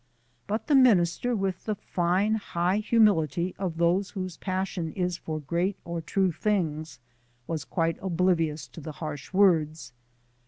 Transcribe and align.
But 0.47 0.65
the 0.65 0.73
minister, 0.73 1.35
with 1.35 1.65
the 1.65 1.75
fine, 1.75 2.33
high 2.33 2.77
humility 2.77 3.53
of 3.59 3.77
those 3.77 4.09
whose 4.09 4.35
passion 4.35 4.93
is 4.93 5.17
for 5.17 5.39
great 5.39 5.77
or 5.85 6.01
true 6.01 6.31
things, 6.31 6.97
was 7.45 7.63
quite 7.65 7.99
oblivious 8.01 8.67
to 8.69 8.81
the 8.81 8.93
harsh 8.93 9.31
words. 9.31 9.93